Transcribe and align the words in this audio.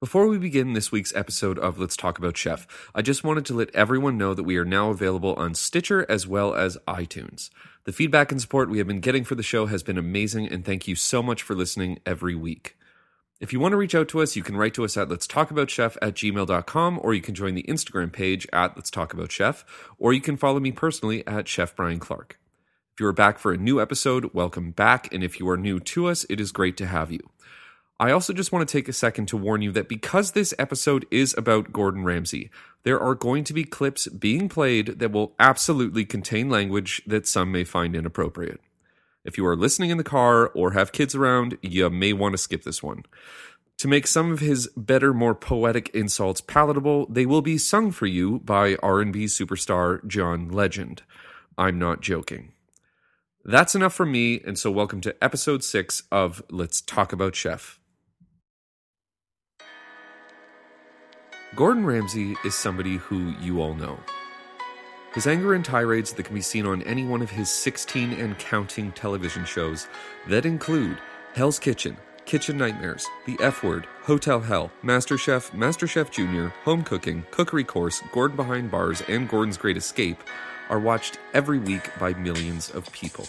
Before 0.00 0.28
we 0.28 0.38
begin 0.38 0.74
this 0.74 0.92
week's 0.92 1.12
episode 1.16 1.58
of 1.58 1.76
Let's 1.76 1.96
Talk 1.96 2.18
About 2.18 2.36
Chef, 2.36 2.68
I 2.94 3.02
just 3.02 3.24
wanted 3.24 3.44
to 3.46 3.54
let 3.54 3.74
everyone 3.74 4.16
know 4.16 4.32
that 4.32 4.44
we 4.44 4.56
are 4.56 4.64
now 4.64 4.90
available 4.90 5.34
on 5.34 5.56
Stitcher 5.56 6.06
as 6.08 6.24
well 6.24 6.54
as 6.54 6.78
iTunes. 6.86 7.50
The 7.82 7.90
feedback 7.90 8.30
and 8.30 8.40
support 8.40 8.70
we 8.70 8.78
have 8.78 8.86
been 8.86 9.00
getting 9.00 9.24
for 9.24 9.34
the 9.34 9.42
show 9.42 9.66
has 9.66 9.82
been 9.82 9.98
amazing, 9.98 10.46
and 10.52 10.64
thank 10.64 10.86
you 10.86 10.94
so 10.94 11.20
much 11.20 11.42
for 11.42 11.56
listening 11.56 11.98
every 12.06 12.36
week. 12.36 12.76
If 13.40 13.52
you 13.52 13.58
want 13.58 13.72
to 13.72 13.76
reach 13.76 13.96
out 13.96 14.06
to 14.10 14.20
us, 14.20 14.36
you 14.36 14.44
can 14.44 14.56
write 14.56 14.74
to 14.74 14.84
us 14.84 14.96
at 14.96 15.08
let's 15.08 15.26
talk 15.26 15.50
about 15.50 15.68
chef 15.68 15.96
at 16.00 16.14
gmail.com, 16.14 17.00
or 17.02 17.12
you 17.12 17.20
can 17.20 17.34
join 17.34 17.56
the 17.56 17.66
Instagram 17.68 18.12
page 18.12 18.46
at 18.52 18.76
let's 18.76 18.92
talk 18.92 19.12
about 19.12 19.32
chef, 19.32 19.64
or 19.98 20.12
you 20.12 20.20
can 20.20 20.36
follow 20.36 20.60
me 20.60 20.70
personally 20.70 21.26
at 21.26 21.48
Chef 21.48 21.74
Brian 21.74 21.98
Clark. 21.98 22.38
If 22.94 23.00
you 23.00 23.06
are 23.08 23.12
back 23.12 23.40
for 23.40 23.52
a 23.52 23.56
new 23.56 23.80
episode, 23.80 24.32
welcome 24.32 24.70
back, 24.70 25.12
and 25.12 25.24
if 25.24 25.40
you 25.40 25.48
are 25.48 25.56
new 25.56 25.80
to 25.80 26.06
us, 26.06 26.24
it 26.30 26.40
is 26.40 26.52
great 26.52 26.76
to 26.76 26.86
have 26.86 27.10
you. 27.10 27.30
I 28.00 28.12
also 28.12 28.32
just 28.32 28.52
want 28.52 28.68
to 28.68 28.72
take 28.72 28.88
a 28.88 28.92
second 28.92 29.26
to 29.26 29.36
warn 29.36 29.60
you 29.60 29.72
that 29.72 29.88
because 29.88 30.30
this 30.30 30.54
episode 30.56 31.04
is 31.10 31.34
about 31.36 31.72
Gordon 31.72 32.04
Ramsay, 32.04 32.48
there 32.84 33.00
are 33.00 33.16
going 33.16 33.42
to 33.42 33.52
be 33.52 33.64
clips 33.64 34.06
being 34.06 34.48
played 34.48 35.00
that 35.00 35.10
will 35.10 35.34
absolutely 35.40 36.04
contain 36.04 36.48
language 36.48 37.02
that 37.08 37.26
some 37.26 37.50
may 37.50 37.64
find 37.64 37.96
inappropriate. 37.96 38.60
If 39.24 39.36
you 39.36 39.44
are 39.46 39.56
listening 39.56 39.90
in 39.90 39.98
the 39.98 40.04
car 40.04 40.46
or 40.46 40.72
have 40.72 40.92
kids 40.92 41.16
around, 41.16 41.58
you 41.60 41.90
may 41.90 42.12
want 42.12 42.34
to 42.34 42.38
skip 42.38 42.62
this 42.62 42.84
one. 42.84 43.02
To 43.78 43.88
make 43.88 44.06
some 44.06 44.30
of 44.30 44.38
his 44.38 44.68
better, 44.76 45.12
more 45.12 45.34
poetic 45.34 45.88
insults 45.88 46.40
palatable, 46.40 47.06
they 47.06 47.26
will 47.26 47.42
be 47.42 47.58
sung 47.58 47.90
for 47.90 48.06
you 48.06 48.38
by 48.38 48.76
R&B 48.76 49.24
superstar 49.24 50.06
John 50.06 50.48
Legend. 50.48 51.02
I'm 51.56 51.80
not 51.80 52.00
joking. 52.00 52.52
That's 53.44 53.74
enough 53.74 53.94
from 53.94 54.12
me, 54.12 54.40
and 54.46 54.56
so 54.56 54.70
welcome 54.70 55.00
to 55.00 55.16
episode 55.22 55.64
6 55.64 56.04
of 56.12 56.42
Let's 56.48 56.80
Talk 56.80 57.12
About 57.12 57.34
Chef. 57.34 57.77
Gordon 61.56 61.86
Ramsay 61.86 62.36
is 62.44 62.54
somebody 62.54 62.98
who 62.98 63.30
you 63.40 63.62
all 63.62 63.74
know. 63.74 63.98
His 65.14 65.26
anger 65.26 65.54
and 65.54 65.64
tirades 65.64 66.12
that 66.12 66.24
can 66.24 66.34
be 66.34 66.42
seen 66.42 66.66
on 66.66 66.82
any 66.82 67.04
one 67.04 67.22
of 67.22 67.30
his 67.30 67.48
16 67.48 68.12
and 68.12 68.38
counting 68.38 68.92
television 68.92 69.46
shows 69.46 69.88
that 70.28 70.44
include 70.44 70.98
Hell's 71.34 71.58
Kitchen, 71.58 71.96
Kitchen 72.26 72.58
Nightmares, 72.58 73.06
The 73.24 73.38
F 73.40 73.62
Word, 73.62 73.86
Hotel 74.02 74.40
Hell, 74.40 74.70
MasterChef, 74.84 75.52
MasterChef 75.52 76.10
Junior, 76.10 76.50
Home 76.64 76.84
Cooking, 76.84 77.24
Cookery 77.30 77.64
Course, 77.64 78.02
Gordon 78.12 78.36
Behind 78.36 78.70
Bars, 78.70 79.02
and 79.08 79.26
Gordon's 79.26 79.56
Great 79.56 79.78
Escape 79.78 80.22
are 80.68 80.78
watched 80.78 81.18
every 81.32 81.58
week 81.58 81.90
by 81.98 82.12
millions 82.12 82.68
of 82.70 82.92
people. 82.92 83.26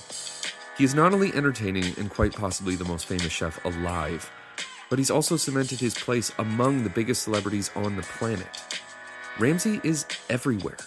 He 0.77 0.83
is 0.83 0.93
not 0.93 1.13
only 1.13 1.33
entertaining 1.33 1.93
and 1.97 2.09
quite 2.09 2.35
possibly 2.35 2.75
the 2.75 2.85
most 2.85 3.05
famous 3.05 3.31
chef 3.31 3.63
alive, 3.63 4.29
but 4.89 4.99
he's 4.99 5.11
also 5.11 5.37
cemented 5.37 5.79
his 5.79 5.93
place 5.93 6.31
among 6.39 6.83
the 6.83 6.89
biggest 6.89 7.23
celebrities 7.23 7.71
on 7.75 7.95
the 7.95 8.03
planet. 8.03 8.47
Ramsay 9.39 9.79
is 9.83 10.05
everywhere. 10.29 10.77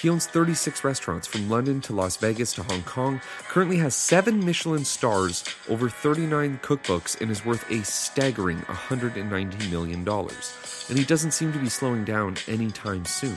He 0.00 0.10
owns 0.10 0.26
36 0.26 0.84
restaurants 0.84 1.26
from 1.26 1.48
London 1.48 1.80
to 1.82 1.94
Las 1.94 2.16
Vegas 2.18 2.52
to 2.54 2.62
Hong 2.64 2.82
Kong, 2.82 3.20
currently 3.48 3.78
has 3.78 3.94
seven 3.94 4.44
Michelin 4.44 4.84
stars, 4.84 5.42
over 5.68 5.88
39 5.88 6.60
cookbooks, 6.62 7.18
and 7.20 7.30
is 7.30 7.44
worth 7.44 7.68
a 7.70 7.82
staggering 7.82 8.58
$190 8.58 9.70
million. 9.70 10.06
And 10.06 10.98
he 10.98 11.04
doesn't 11.04 11.30
seem 11.30 11.52
to 11.52 11.58
be 11.58 11.70
slowing 11.70 12.04
down 12.04 12.36
anytime 12.46 13.04
soon. 13.06 13.36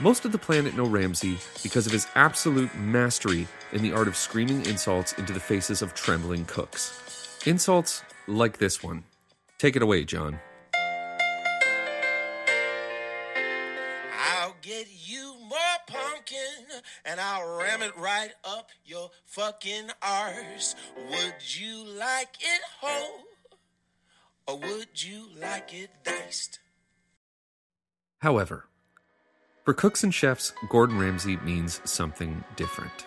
Most 0.00 0.24
of 0.24 0.32
the 0.32 0.38
planet 0.38 0.74
know 0.76 0.86
Ramsay 0.86 1.38
because 1.62 1.86
of 1.86 1.92
his 1.92 2.06
absolute 2.14 2.74
mastery 2.74 3.46
in 3.72 3.82
the 3.82 3.92
art 3.92 4.08
of 4.08 4.16
screaming 4.16 4.64
insults 4.66 5.12
into 5.14 5.32
the 5.32 5.40
faces 5.40 5.80
of 5.80 5.94
trembling 5.94 6.44
cooks. 6.46 7.38
Insults 7.46 8.02
like 8.26 8.58
this 8.58 8.82
one. 8.82 9.04
Take 9.58 9.76
it 9.76 9.82
away, 9.82 10.04
John. 10.04 10.38
I'll 14.18 14.56
get 14.62 14.88
you 14.90 15.34
more 15.48 15.58
pumpkin 15.86 16.82
and 17.04 17.20
I'll 17.20 17.58
ram 17.58 17.82
it 17.82 17.96
right 17.96 18.32
up 18.44 18.70
your 18.84 19.10
fucking 19.24 19.90
arse. 20.02 20.74
Would 21.10 21.58
you 21.58 21.84
like 21.86 22.36
it 22.40 22.62
whole 22.80 23.24
or 24.46 24.58
would 24.58 25.02
you 25.02 25.28
like 25.40 25.74
it 25.74 25.90
diced? 26.04 26.58
However, 28.18 28.66
for 29.64 29.74
cooks 29.74 30.04
and 30.04 30.14
chefs, 30.14 30.52
Gordon 30.70 30.98
Ramsay 30.98 31.38
means 31.38 31.80
something 31.84 32.44
different. 32.56 33.06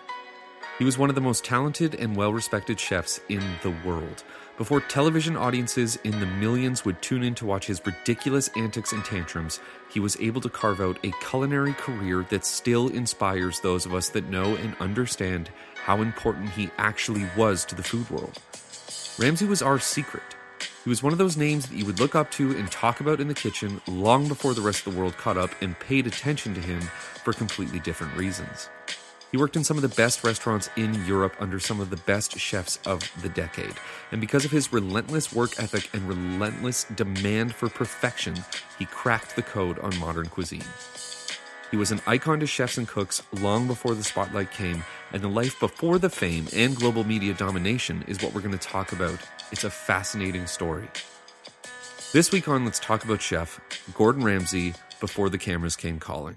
He 0.80 0.86
was 0.86 0.96
one 0.96 1.10
of 1.10 1.14
the 1.14 1.20
most 1.20 1.44
talented 1.44 1.94
and 1.96 2.16
well 2.16 2.32
respected 2.32 2.80
chefs 2.80 3.20
in 3.28 3.42
the 3.62 3.74
world. 3.84 4.24
Before 4.56 4.80
television 4.80 5.36
audiences 5.36 5.96
in 6.04 6.20
the 6.20 6.26
millions 6.26 6.86
would 6.86 7.02
tune 7.02 7.22
in 7.22 7.34
to 7.34 7.44
watch 7.44 7.66
his 7.66 7.84
ridiculous 7.84 8.48
antics 8.56 8.90
and 8.92 9.04
tantrums, 9.04 9.60
he 9.92 10.00
was 10.00 10.16
able 10.20 10.40
to 10.40 10.48
carve 10.48 10.80
out 10.80 10.98
a 11.04 11.12
culinary 11.28 11.74
career 11.74 12.24
that 12.30 12.46
still 12.46 12.88
inspires 12.88 13.60
those 13.60 13.84
of 13.84 13.92
us 13.92 14.08
that 14.08 14.30
know 14.30 14.56
and 14.56 14.74
understand 14.80 15.50
how 15.84 16.00
important 16.00 16.48
he 16.48 16.70
actually 16.78 17.26
was 17.36 17.66
to 17.66 17.74
the 17.74 17.82
food 17.82 18.08
world. 18.08 18.38
Ramsay 19.18 19.44
was 19.44 19.60
our 19.60 19.78
secret. 19.78 20.22
He 20.82 20.88
was 20.88 21.02
one 21.02 21.12
of 21.12 21.18
those 21.18 21.36
names 21.36 21.68
that 21.68 21.76
you 21.76 21.84
would 21.84 22.00
look 22.00 22.14
up 22.14 22.30
to 22.32 22.56
and 22.56 22.70
talk 22.70 23.00
about 23.00 23.20
in 23.20 23.28
the 23.28 23.34
kitchen 23.34 23.82
long 23.86 24.28
before 24.28 24.54
the 24.54 24.62
rest 24.62 24.86
of 24.86 24.94
the 24.94 24.98
world 24.98 25.18
caught 25.18 25.36
up 25.36 25.50
and 25.60 25.78
paid 25.78 26.06
attention 26.06 26.54
to 26.54 26.60
him 26.62 26.80
for 27.22 27.34
completely 27.34 27.80
different 27.80 28.16
reasons. 28.16 28.70
He 29.30 29.36
worked 29.36 29.54
in 29.54 29.62
some 29.62 29.76
of 29.76 29.82
the 29.82 29.88
best 29.88 30.24
restaurants 30.24 30.68
in 30.76 31.06
Europe 31.06 31.36
under 31.38 31.60
some 31.60 31.78
of 31.78 31.90
the 31.90 31.96
best 31.98 32.36
chefs 32.36 32.80
of 32.84 33.00
the 33.22 33.28
decade. 33.28 33.74
And 34.10 34.20
because 34.20 34.44
of 34.44 34.50
his 34.50 34.72
relentless 34.72 35.32
work 35.32 35.62
ethic 35.62 35.88
and 35.92 36.08
relentless 36.08 36.84
demand 36.96 37.54
for 37.54 37.68
perfection, 37.68 38.34
he 38.78 38.86
cracked 38.86 39.36
the 39.36 39.42
code 39.42 39.78
on 39.78 39.96
modern 39.98 40.26
cuisine. 40.26 40.64
He 41.70 41.76
was 41.76 41.92
an 41.92 42.00
icon 42.08 42.40
to 42.40 42.46
chefs 42.46 42.78
and 42.78 42.88
cooks 42.88 43.22
long 43.34 43.68
before 43.68 43.94
the 43.94 44.02
spotlight 44.02 44.50
came, 44.50 44.82
and 45.12 45.22
the 45.22 45.28
life 45.28 45.60
before 45.60 46.00
the 46.00 46.10
fame 46.10 46.48
and 46.52 46.74
global 46.74 47.04
media 47.04 47.32
domination 47.32 48.04
is 48.08 48.20
what 48.20 48.34
we're 48.34 48.40
going 48.40 48.58
to 48.58 48.58
talk 48.58 48.90
about. 48.90 49.20
It's 49.52 49.62
a 49.62 49.70
fascinating 49.70 50.48
story. 50.48 50.88
This 52.12 52.32
week 52.32 52.48
on 52.48 52.64
Let's 52.64 52.80
Talk 52.80 53.04
About 53.04 53.22
Chef, 53.22 53.60
Gordon 53.94 54.24
Ramsay 54.24 54.74
before 54.98 55.30
the 55.30 55.38
cameras 55.38 55.76
came 55.76 56.00
calling. 56.00 56.34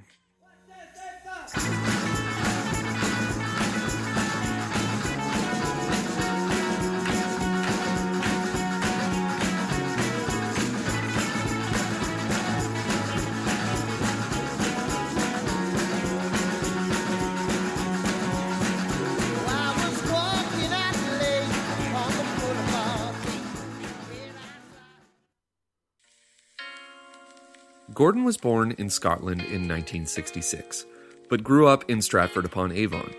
Gordon 28.03 28.25
was 28.25 28.35
born 28.35 28.75
in 28.77 28.89
Scotland 28.89 29.39
in 29.39 29.65
1966, 29.65 30.85
but 31.29 31.41
grew 31.41 31.67
up 31.67 31.89
in 31.89 32.01
Stratford 32.01 32.43
upon 32.43 32.73
Avon. 32.73 33.09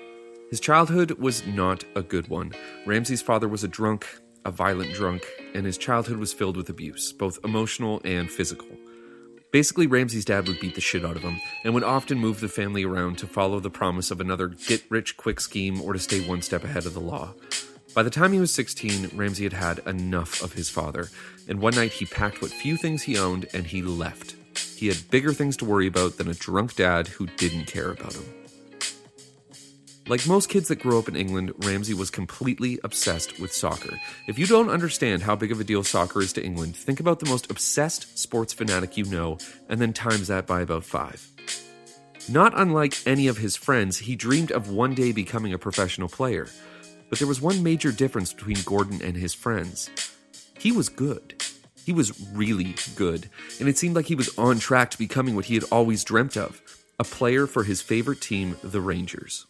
His 0.50 0.60
childhood 0.60 1.12
was 1.12 1.46
not 1.46 1.84
a 1.96 2.02
good 2.02 2.28
one. 2.28 2.52
Ramsay's 2.84 3.22
father 3.22 3.48
was 3.48 3.64
a 3.64 3.68
drunk, 3.68 4.06
a 4.44 4.50
violent 4.50 4.92
drunk, 4.92 5.24
and 5.54 5.64
his 5.64 5.78
childhood 5.78 6.18
was 6.18 6.34
filled 6.34 6.58
with 6.58 6.68
abuse, 6.68 7.14
both 7.14 7.38
emotional 7.42 8.02
and 8.04 8.30
physical. 8.30 8.68
Basically, 9.52 9.86
Ramsay's 9.86 10.26
dad 10.26 10.46
would 10.48 10.60
beat 10.60 10.74
the 10.74 10.82
shit 10.82 11.02
out 11.02 11.16
of 11.16 11.22
him 11.22 11.40
and 11.64 11.72
would 11.72 11.82
often 11.82 12.18
move 12.18 12.40
the 12.40 12.48
family 12.48 12.84
around 12.84 13.16
to 13.16 13.26
follow 13.26 13.60
the 13.60 13.70
promise 13.70 14.10
of 14.10 14.20
another 14.20 14.48
get 14.48 14.84
rich 14.90 15.16
quick 15.16 15.40
scheme 15.40 15.80
or 15.80 15.94
to 15.94 15.98
stay 15.98 16.20
one 16.28 16.42
step 16.42 16.62
ahead 16.62 16.84
of 16.84 16.92
the 16.92 17.00
law. 17.00 17.32
By 17.94 18.02
the 18.02 18.10
time 18.10 18.34
he 18.34 18.38
was 18.38 18.52
16, 18.52 19.12
Ramsay 19.14 19.44
had 19.44 19.54
had 19.54 19.78
enough 19.86 20.42
of 20.42 20.52
his 20.52 20.68
father, 20.68 21.08
and 21.48 21.58
one 21.58 21.74
night 21.74 21.92
he 21.92 22.04
packed 22.04 22.42
what 22.42 22.50
few 22.50 22.76
things 22.76 23.04
he 23.04 23.16
owned 23.16 23.46
and 23.54 23.68
he 23.68 23.80
left. 23.80 24.34
He 24.84 24.90
had 24.90 25.10
bigger 25.10 25.32
things 25.32 25.56
to 25.56 25.64
worry 25.64 25.86
about 25.86 26.18
than 26.18 26.28
a 26.28 26.34
drunk 26.34 26.76
dad 26.76 27.08
who 27.08 27.24
didn't 27.24 27.64
care 27.64 27.90
about 27.90 28.12
him. 28.12 28.24
Like 30.08 30.26
most 30.26 30.50
kids 30.50 30.68
that 30.68 30.82
grow 30.82 30.98
up 30.98 31.08
in 31.08 31.16
England, 31.16 31.54
Ramsay 31.64 31.94
was 31.94 32.10
completely 32.10 32.78
obsessed 32.84 33.40
with 33.40 33.50
soccer. 33.50 33.98
If 34.28 34.38
you 34.38 34.46
don't 34.46 34.68
understand 34.68 35.22
how 35.22 35.36
big 35.36 35.52
of 35.52 35.58
a 35.58 35.64
deal 35.64 35.84
soccer 35.84 36.20
is 36.20 36.34
to 36.34 36.44
England, 36.44 36.76
think 36.76 37.00
about 37.00 37.18
the 37.18 37.30
most 37.30 37.50
obsessed 37.50 38.18
sports 38.18 38.52
fanatic 38.52 38.98
you 38.98 39.06
know, 39.06 39.38
and 39.70 39.80
then 39.80 39.94
times 39.94 40.28
that 40.28 40.46
by 40.46 40.60
about 40.60 40.84
five. 40.84 41.26
Not 42.28 42.52
unlike 42.54 43.06
any 43.06 43.26
of 43.26 43.38
his 43.38 43.56
friends, 43.56 43.96
he 43.96 44.14
dreamed 44.14 44.52
of 44.52 44.68
one 44.68 44.92
day 44.92 45.12
becoming 45.12 45.54
a 45.54 45.58
professional 45.58 46.10
player. 46.10 46.46
But 47.08 47.18
there 47.18 47.28
was 47.28 47.40
one 47.40 47.62
major 47.62 47.90
difference 47.90 48.34
between 48.34 48.58
Gordon 48.66 49.00
and 49.00 49.16
his 49.16 49.32
friends. 49.32 49.88
He 50.58 50.72
was 50.72 50.90
good. 50.90 51.42
He 51.84 51.92
was 51.92 52.18
really 52.32 52.74
good, 52.96 53.28
and 53.60 53.68
it 53.68 53.76
seemed 53.76 53.94
like 53.94 54.06
he 54.06 54.14
was 54.14 54.36
on 54.38 54.58
track 54.58 54.90
to 54.92 54.98
becoming 54.98 55.34
what 55.36 55.44
he 55.46 55.54
had 55.54 55.64
always 55.70 56.02
dreamt 56.04 56.36
of 56.36 56.62
a 56.98 57.04
player 57.04 57.46
for 57.46 57.64
his 57.64 57.82
favorite 57.82 58.20
team, 58.20 58.56
the 58.62 58.80
Rangers. 58.80 59.46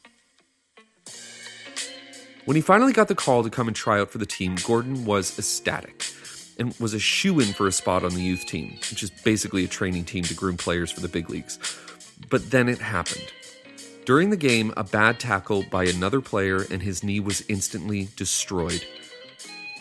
When 2.44 2.56
he 2.56 2.60
finally 2.60 2.92
got 2.92 3.08
the 3.08 3.14
call 3.14 3.42
to 3.42 3.50
come 3.50 3.68
and 3.68 3.76
try 3.76 4.00
out 4.00 4.10
for 4.10 4.18
the 4.18 4.26
team, 4.26 4.56
Gordon 4.66 5.04
was 5.04 5.38
ecstatic. 5.38 6.04
and 6.58 6.74
was 6.78 6.94
a 6.94 6.98
shoe 6.98 7.40
in 7.40 7.52
for 7.52 7.66
a 7.66 7.72
spot 7.72 8.04
on 8.04 8.14
the 8.14 8.22
youth 8.22 8.46
team, 8.46 8.78
which 8.90 9.02
is 9.02 9.10
basically 9.10 9.64
a 9.64 9.68
training 9.68 10.04
team 10.04 10.24
to 10.24 10.34
groom 10.34 10.56
players 10.56 10.90
for 10.90 11.00
the 11.00 11.08
big 11.08 11.28
leagues. 11.30 11.58
But 12.30 12.50
then 12.50 12.68
it 12.68 12.78
happened. 12.78 13.32
During 14.04 14.30
the 14.30 14.36
game, 14.36 14.72
a 14.76 14.84
bad 14.84 15.18
tackle 15.18 15.64
by 15.70 15.84
another 15.84 16.20
player 16.20 16.64
and 16.70 16.82
his 16.82 17.02
knee 17.02 17.20
was 17.20 17.44
instantly 17.48 18.08
destroyed. 18.16 18.86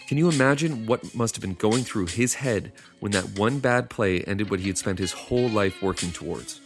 Can 0.08 0.18
you 0.18 0.30
imagine 0.30 0.86
what 0.86 1.16
must 1.16 1.36
have 1.36 1.42
been 1.42 1.54
going 1.54 1.84
through 1.84 2.08
his 2.08 2.34
head 2.34 2.74
when 3.00 3.14
that 3.14 3.40
one 3.40 3.60
bad 3.60 3.90
play 3.90 4.22
ended 4.22 4.50
what 4.50 4.60
he 4.60 4.68
had 4.68 4.78
spent 4.78 5.00
his 5.00 5.14
whole 5.14 5.50
life 5.50 5.82
working 5.82 6.12
towards? 6.12 6.60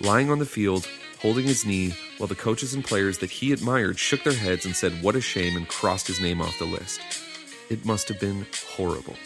Lying 0.00 0.30
on 0.30 0.38
the 0.38 0.46
field, 0.46 0.88
holding 1.20 1.44
his 1.44 1.66
knee, 1.66 1.94
while 2.16 2.28
the 2.28 2.34
coaches 2.34 2.72
and 2.72 2.82
players 2.82 3.18
that 3.18 3.30
he 3.30 3.52
admired 3.52 3.98
shook 3.98 4.24
their 4.24 4.32
heads 4.32 4.64
and 4.64 4.74
said, 4.74 5.02
What 5.02 5.16
a 5.16 5.20
shame, 5.20 5.56
and 5.56 5.68
crossed 5.68 6.06
his 6.06 6.20
name 6.20 6.40
off 6.40 6.58
the 6.58 6.64
list. 6.64 7.00
It 7.68 7.84
must 7.84 8.08
have 8.08 8.18
been 8.18 8.46
horrible. 8.74 9.16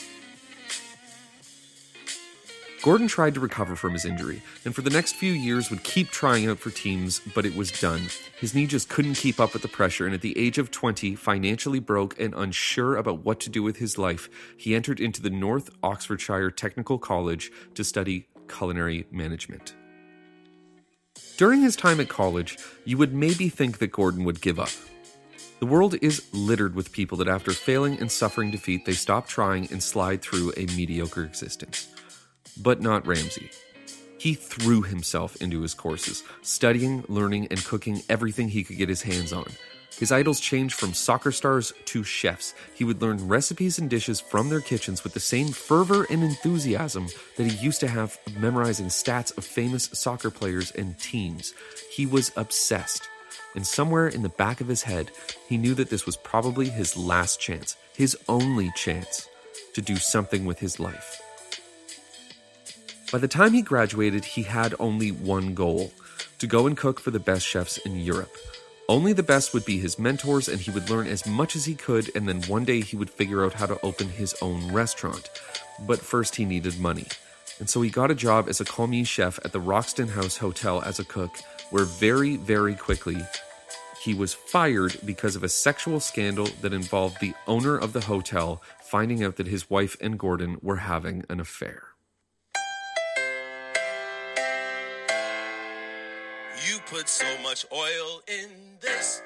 Gordon 2.87 3.09
tried 3.09 3.35
to 3.35 3.41
recover 3.41 3.75
from 3.75 3.94
his 3.94 4.05
injury, 4.05 4.41
and 4.65 4.73
for 4.73 4.81
the 4.81 4.91
next 4.91 5.17
few 5.17 5.33
years 5.33 5.71
would 5.71 5.83
keep 5.83 6.09
trying 6.09 6.49
out 6.49 6.61
for 6.61 6.71
teams, 6.71 7.21
but 7.35 7.44
it 7.44 7.56
was 7.56 7.73
done. 7.81 8.03
His 8.38 8.55
knee 8.55 8.69
just 8.69 8.88
couldn't 8.88 9.17
keep 9.17 9.41
up 9.41 9.55
with 9.55 9.62
the 9.62 9.67
pressure, 9.67 10.06
and 10.06 10.15
at 10.15 10.21
the 10.21 10.38
age 10.38 10.56
of 10.56 10.71
20, 10.71 11.17
financially 11.17 11.81
broke 11.81 12.17
and 12.21 12.33
unsure 12.33 12.94
about 12.94 13.25
what 13.25 13.41
to 13.41 13.50
do 13.50 13.61
with 13.61 13.79
his 13.79 13.99
life, 13.99 14.31
he 14.56 14.77
entered 14.77 15.00
into 15.00 15.21
the 15.21 15.31
North 15.31 15.69
Oxfordshire 15.83 16.53
Technical 16.53 16.97
College 16.97 17.50
to 17.75 17.83
study 17.83 18.29
culinary 18.47 19.05
management. 19.11 19.75
During 21.38 21.62
his 21.62 21.75
time 21.75 21.99
at 21.99 22.09
college, 22.09 22.56
you 22.85 22.99
would 22.99 23.12
maybe 23.12 23.49
think 23.49 23.79
that 23.79 23.91
Gordon 23.91 24.23
would 24.23 24.41
give 24.41 24.61
up. 24.61 24.71
The 25.59 25.67
world 25.67 25.97
is 26.03 26.33
littered 26.33 26.77
with 26.77 26.93
people 26.93 27.19
that, 27.19 27.27
after 27.27 27.50
failing 27.50 27.99
and 27.99 28.12
suffering 28.12 28.53
defeat, 28.53 28.85
they 28.85 28.93
stop 28.93 29.27
trying 29.27 29.67
and 29.73 29.83
slide 29.83 30.23
through 30.23 30.53
a 30.56 30.67
mediocre 30.67 31.25
existence 31.25 31.88
but 32.56 32.81
not 32.81 33.06
Ramsay. 33.06 33.50
He 34.19 34.35
threw 34.35 34.82
himself 34.82 35.37
into 35.37 35.61
his 35.61 35.75
courses, 35.75 36.25
studying, 36.43 37.05
learning, 37.08 37.49
and 37.50 37.64
cooking 37.64 38.03
everything 38.08 38.49
he 38.49 38.64
could 38.64 38.79
get 38.79 38.88
his 38.88 39.03
hands 39.03 39.32
on. 39.32 39.47
His 39.99 40.12
idols 40.12 40.41
changed 40.41 40.75
from 40.75 40.93
soccer 40.93 41.32
stars 41.32 41.73
to 41.87 42.05
chefs. 42.05 42.55
He 42.75 42.85
would 42.85 43.00
learn 43.00 43.29
recipes 43.29 43.79
and 43.79 43.88
dishes 43.88 44.20
from 44.20 44.50
their 44.50 44.61
kitchens 44.61 45.03
with 45.03 45.14
the 45.14 45.20
same 45.20 45.49
fervor 45.49 46.06
and 46.11 46.23
enthusiasm 46.23 47.06
that 47.37 47.50
he 47.50 47.64
used 47.64 47.81
to 47.81 47.88
have 47.88 48.19
memorizing 48.38 48.87
stats 48.87 49.37
of 49.38 49.44
famous 49.44 49.85
soccer 49.94 50.31
players 50.31 50.70
and 50.73 50.99
teams. 50.99 51.55
He 51.91 52.05
was 52.05 52.31
obsessed. 52.37 53.09
And 53.55 53.67
somewhere 53.67 54.06
in 54.06 54.23
the 54.23 54.29
back 54.29 54.61
of 54.61 54.69
his 54.69 54.82
head, 54.82 55.12
he 55.49 55.56
knew 55.56 55.73
that 55.75 55.88
this 55.88 56.05
was 56.05 56.19
probably 56.19 56.69
his 56.69 56.94
last 56.94 57.41
chance, 57.41 57.76
his 57.94 58.19
only 58.29 58.70
chance, 58.76 59.29
to 59.73 59.81
do 59.81 59.97
something 59.97 60.44
with 60.44 60.59
his 60.59 60.79
life. 60.79 61.23
By 63.12 63.19
the 63.19 63.29
time 63.29 63.53
he 63.53 63.62
graduated, 63.62 64.25
he 64.25 64.43
had 64.43 64.75
only 64.81 65.12
one 65.12 65.55
goal 65.55 65.93
to 66.41 66.47
go 66.49 66.67
and 66.67 66.76
cook 66.76 66.99
for 66.99 67.12
the 67.12 67.20
best 67.20 67.47
chefs 67.47 67.79
in 67.79 68.00
Europe. 68.00 68.35
Only 68.88 69.12
the 69.12 69.23
best 69.23 69.55
would 69.55 69.64
be 69.64 69.79
his 69.79 69.99
mentors, 69.99 70.49
and 70.49 70.61
he 70.61 70.73
would 70.73 70.91
learn 70.91 71.06
as 71.06 71.25
much 71.25 71.55
as 71.55 71.64
he 71.64 71.75
could, 71.75 72.11
and 72.17 72.29
then 72.29 72.43
one 72.43 72.64
day 72.64 72.81
he 72.81 72.97
would 72.97 73.11
figure 73.11 73.44
out 73.44 73.55
how 73.55 73.67
to 73.67 73.81
open 73.82 74.08
his 74.08 74.35
own 74.43 74.73
restaurant. 74.73 75.31
But 75.87 76.00
first, 76.00 76.35
he 76.35 76.44
needed 76.44 76.81
money. 76.81 77.06
And 77.61 77.70
so 77.70 77.81
he 77.81 77.91
got 77.91 78.11
a 78.11 78.14
job 78.14 78.49
as 78.49 78.61
a 78.61 78.64
commis 78.64 79.06
chef 79.06 79.38
at 79.44 79.52
the 79.52 79.61
Wroxton 79.61 80.09
House 80.09 80.37
Hotel 80.38 80.82
as 80.82 80.99
a 80.99 81.05
cook, 81.05 81.38
where 81.70 81.85
very, 81.85 82.37
very 82.37 82.75
quickly 82.75 83.19
he 84.02 84.14
was 84.14 84.35
fired 84.35 84.97
because 85.05 85.37
of 85.37 85.44
a 85.44 85.49
sexual 85.49 86.00
scandal 86.00 86.49
that 86.61 86.73
involved 86.73 87.20
the 87.20 87.35
owner 87.47 87.76
of 87.76 87.93
the 87.93 88.02
hotel 88.02 88.62
finding 88.82 89.25
out 89.25 89.37
that 89.37 89.47
his 89.47 89.70
wife 89.70 89.97
and 90.00 90.19
Gordon 90.19 90.59
were 90.61 90.76
having 90.76 91.25
an 91.29 91.41
affair. 91.41 91.95
You 96.68 96.78
put 96.90 97.08
so 97.08 97.26
much 97.44 97.64
oil 97.72 98.22
in 98.26 98.50
this. 98.80 99.22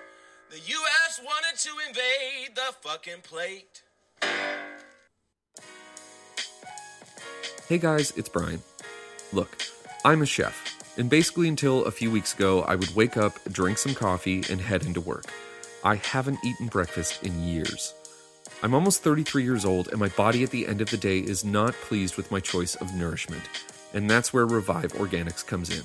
The 0.50 0.58
U.S. 0.58 1.20
wanted 1.24 1.58
to 1.58 1.70
invade 1.88 2.54
the 2.54 2.74
fucking 2.82 3.22
plate. 3.22 3.82
Hey 7.66 7.78
guys, 7.78 8.12
it's 8.16 8.28
Brian. 8.28 8.60
Look, 9.32 9.62
I'm 10.04 10.20
a 10.20 10.26
chef, 10.26 10.76
and 10.98 11.08
basically 11.08 11.48
until 11.48 11.84
a 11.86 11.90
few 11.90 12.10
weeks 12.10 12.34
ago, 12.34 12.60
I 12.62 12.74
would 12.74 12.94
wake 12.94 13.16
up, 13.16 13.42
drink 13.50 13.78
some 13.78 13.94
coffee, 13.94 14.42
and 14.50 14.60
head 14.60 14.84
into 14.84 15.00
work. 15.00 15.24
I 15.82 15.94
haven't 15.94 16.44
eaten 16.44 16.66
breakfast 16.66 17.22
in 17.22 17.42
years. 17.42 17.94
I'm 18.62 18.74
almost 18.74 19.02
33 19.02 19.44
years 19.44 19.64
old, 19.64 19.88
and 19.88 19.98
my 19.98 20.08
body 20.08 20.42
at 20.42 20.50
the 20.50 20.66
end 20.66 20.82
of 20.82 20.90
the 20.90 20.98
day 20.98 21.20
is 21.20 21.42
not 21.42 21.72
pleased 21.74 22.18
with 22.18 22.30
my 22.30 22.40
choice 22.40 22.74
of 22.74 22.92
nourishment. 22.94 23.44
And 23.94 24.10
that's 24.10 24.34
where 24.34 24.46
Revive 24.46 24.92
Organics 24.92 25.46
comes 25.46 25.70
in. 25.70 25.84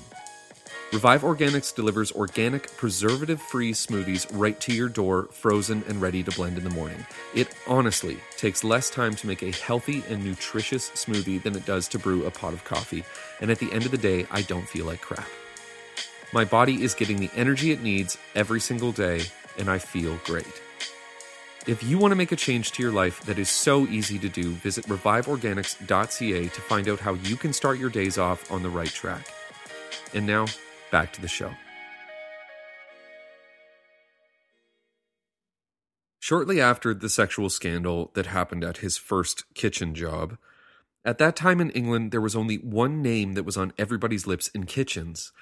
Revive 0.92 1.22
Organics 1.22 1.74
delivers 1.74 2.12
organic, 2.12 2.74
preservative 2.76 3.42
free 3.42 3.72
smoothies 3.72 4.24
right 4.32 4.58
to 4.60 4.72
your 4.72 4.88
door, 4.88 5.24
frozen 5.32 5.82
and 5.88 6.00
ready 6.00 6.22
to 6.22 6.30
blend 6.30 6.56
in 6.56 6.62
the 6.62 6.70
morning. 6.70 7.04
It 7.34 7.48
honestly 7.66 8.18
takes 8.36 8.62
less 8.62 8.88
time 8.88 9.16
to 9.16 9.26
make 9.26 9.42
a 9.42 9.50
healthy 9.50 10.04
and 10.08 10.24
nutritious 10.24 10.90
smoothie 10.90 11.42
than 11.42 11.56
it 11.56 11.66
does 11.66 11.88
to 11.88 11.98
brew 11.98 12.24
a 12.24 12.30
pot 12.30 12.52
of 12.52 12.62
coffee, 12.62 13.04
and 13.40 13.50
at 13.50 13.58
the 13.58 13.70
end 13.72 13.84
of 13.84 13.90
the 13.90 13.98
day, 13.98 14.28
I 14.30 14.42
don't 14.42 14.68
feel 14.68 14.86
like 14.86 15.00
crap. 15.00 15.26
My 16.32 16.44
body 16.44 16.84
is 16.84 16.94
getting 16.94 17.16
the 17.16 17.30
energy 17.34 17.72
it 17.72 17.82
needs 17.82 18.16
every 18.36 18.60
single 18.60 18.92
day, 18.92 19.22
and 19.58 19.68
I 19.68 19.78
feel 19.78 20.16
great. 20.24 20.62
If 21.66 21.82
you 21.82 21.98
want 21.98 22.12
to 22.12 22.16
make 22.16 22.30
a 22.30 22.36
change 22.36 22.70
to 22.72 22.82
your 22.82 22.92
life 22.92 23.24
that 23.24 23.40
is 23.40 23.48
so 23.48 23.88
easy 23.88 24.20
to 24.20 24.28
do, 24.28 24.52
visit 24.52 24.86
reviveorganics.ca 24.86 26.48
to 26.48 26.60
find 26.60 26.88
out 26.88 27.00
how 27.00 27.14
you 27.14 27.36
can 27.36 27.52
start 27.52 27.80
your 27.80 27.90
days 27.90 28.18
off 28.18 28.52
on 28.52 28.62
the 28.62 28.70
right 28.70 28.88
track. 28.88 29.26
And 30.14 30.24
now, 30.24 30.46
back 30.90 31.12
to 31.14 31.20
the 31.20 31.28
show. 31.28 31.52
Shortly 36.18 36.60
after 36.60 36.92
the 36.92 37.08
sexual 37.08 37.48
scandal 37.50 38.10
that 38.14 38.26
happened 38.26 38.64
at 38.64 38.78
his 38.78 38.96
first 38.96 39.44
kitchen 39.54 39.94
job, 39.94 40.38
at 41.04 41.18
that 41.18 41.36
time 41.36 41.60
in 41.60 41.70
England, 41.70 42.10
there 42.10 42.20
was 42.20 42.34
only 42.34 42.56
one 42.56 43.00
name 43.00 43.34
that 43.34 43.44
was 43.44 43.56
on 43.56 43.72
everybody's 43.78 44.26
lips 44.26 44.48
in 44.48 44.66
kitchens. 44.66 45.32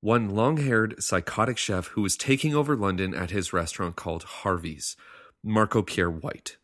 One 0.00 0.30
long 0.30 0.58
haired, 0.58 1.02
psychotic 1.02 1.58
chef 1.58 1.88
who 1.88 2.02
was 2.02 2.16
taking 2.16 2.54
over 2.54 2.76
London 2.76 3.14
at 3.14 3.32
his 3.32 3.52
restaurant 3.52 3.96
called 3.96 4.22
Harvey's, 4.22 4.96
Marco 5.42 5.82
Pierre 5.82 6.08
White. 6.08 6.56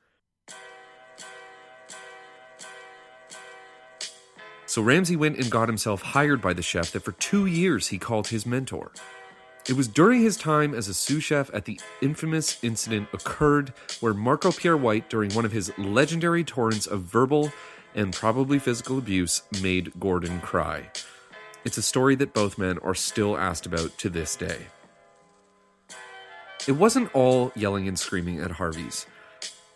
So 4.75 4.83
Ramsay 4.83 5.15
went 5.15 5.39
and 5.39 5.49
got 5.53 5.69
himself 5.69 6.03
hired 6.03 6.43
by 6.43 6.53
the 6.53 6.61
chef 6.61 6.91
that 6.91 7.05
for 7.05 7.13
two 7.13 7.47
years 7.47 7.87
he 7.87 7.97
called 7.97 8.27
his 8.27 8.45
mentor. 8.45 8.91
It 9.69 9.75
was 9.75 9.87
during 9.87 10.21
his 10.21 10.37
time 10.37 10.75
as 10.75 10.89
a 10.89 10.95
sous 10.95 11.23
chef 11.23 11.49
at 11.55 11.65
the 11.65 11.79
infamous 12.03 12.59
incident 12.61 13.07
occurred 13.13 13.73
where 14.01 14.13
Marco 14.13 14.51
Pierre 14.51 14.77
White, 14.77 15.09
during 15.09 15.31
one 15.31 15.45
of 15.45 15.53
his 15.53 15.71
legendary 15.79 16.43
torrents 16.43 16.89
of 16.89 17.03
verbal 17.03 17.53
and 17.95 18.13
probably 18.13 18.59
physical 18.59 18.99
abuse, 18.99 19.43
made 19.63 19.93
Gordon 20.01 20.41
cry. 20.41 20.91
It's 21.65 21.79
a 21.79 21.81
story 21.81 22.17
that 22.17 22.35
both 22.35 22.59
men 22.59 22.81
are 22.81 22.97
still 22.97 23.39
asked 23.39 23.67
about 23.67 23.97
to 23.99 24.11
this 24.11 24.35
day. 24.35 24.59
It 26.67 26.73
wasn't 26.73 27.15
all 27.15 27.53
yelling 27.55 27.87
and 27.87 27.97
screaming 27.97 28.41
at 28.41 28.51
Harvey's. 28.51 29.07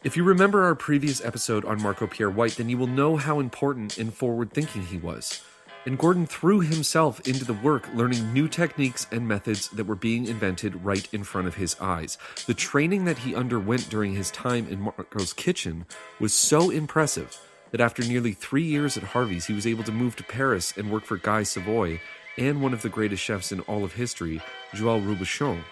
If 0.09 0.17
you 0.17 0.25
remember 0.25 0.65
our 0.65 0.75
previous 0.75 1.23
episode 1.23 1.67
on 1.67 1.83
Marco 1.83 2.07
Pierre 2.07 2.31
White, 2.31 2.57
then 2.57 2.71
you 2.71 2.79
will 2.79 2.87
know 2.87 3.19
how 3.19 3.41
important 3.41 3.99
and 3.99 4.15
forward 4.15 4.55
thinking 4.55 4.81
he 4.81 4.97
was. 4.97 5.43
And 5.85 5.99
Gordon 5.99 6.25
threw 6.25 6.61
himself 6.61 7.21
into 7.29 7.45
the 7.45 7.53
work, 7.53 7.87
learning 7.93 8.33
new 8.33 8.49
techniques 8.49 9.07
and 9.13 9.29
methods 9.29 9.69
that 9.69 9.87
were 9.87 9.95
being 9.95 10.25
invented 10.25 10.83
right 10.83 11.07
in 11.13 11.25
front 11.25 11.47
of 11.47 11.57
his 11.57 11.79
eyes. 11.79 12.17
The 12.47 12.55
training 12.55 13.05
that 13.05 13.19
he 13.19 13.35
underwent 13.35 13.91
during 13.91 14.15
his 14.15 14.31
time 14.31 14.67
in 14.69 14.81
Marco's 14.81 15.35
kitchen 15.35 15.85
was 16.19 16.33
so 16.33 16.71
impressive 16.71 17.39
that 17.73 17.83
after 17.83 18.03
nearly 18.03 18.33
three 18.33 18.65
years 18.65 18.97
at 18.97 19.03
Harvey's, 19.03 19.45
he 19.45 19.53
was 19.53 19.67
able 19.67 19.85
to 19.85 19.93
move 19.93 20.17
to 20.17 20.25
Paris 20.25 20.73
and 20.75 20.91
work 20.91 21.05
for 21.05 21.19
Guy 21.19 21.43
Savoy 21.43 22.01
and 22.39 22.63
one 22.63 22.73
of 22.73 22.81
the 22.81 22.89
greatest 22.89 23.23
chefs 23.23 23.53
in 23.53 23.61
all 23.61 23.85
of 23.85 23.93
history, 23.93 24.41
Joël 24.73 25.05
Robuchon. 25.05 25.63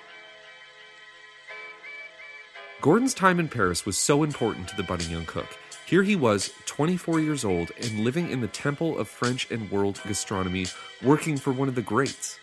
Gordon's 2.83 3.14
time 3.14 3.40
in 3.40 3.49
Paris 3.49 3.87
was 3.87 3.97
so 3.97 4.23
important 4.23 4.68
to 4.68 4.76
the 4.76 4.83
budding 4.83 5.11
young 5.11 5.25
cook. 5.25 5.49
Here 5.87 6.02
he 6.02 6.14
was, 6.14 6.52
24 6.66 7.21
years 7.21 7.45
old, 7.45 7.73
and 7.80 8.00
living 8.00 8.30
in 8.30 8.40
the 8.42 8.49
temple 8.49 8.99
of 8.99 9.09
French 9.09 9.50
and 9.50 9.71
world 9.71 9.99
gastronomy, 10.06 10.66
working 11.02 11.38
for 11.38 11.52
one 11.52 11.68
of 11.68 11.75
the 11.75 11.83
greats. 11.83 12.38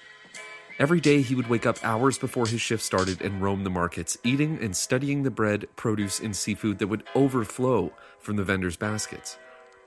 Every 0.79 0.99
day 0.99 1.21
he 1.21 1.35
would 1.35 1.49
wake 1.49 1.67
up 1.67 1.77
hours 1.83 2.17
before 2.17 2.47
his 2.47 2.61
shift 2.61 2.81
started 2.81 3.21
and 3.21 3.43
roam 3.43 3.63
the 3.63 3.69
markets, 3.69 4.17
eating 4.23 4.57
and 4.59 4.75
studying 4.75 5.21
the 5.21 5.29
bread, 5.29 5.67
produce, 5.75 6.19
and 6.19 6.35
seafood 6.35 6.79
that 6.79 6.87
would 6.87 7.03
overflow 7.13 7.93
from 8.17 8.35
the 8.35 8.43
vendors' 8.43 8.75
baskets. 8.75 9.37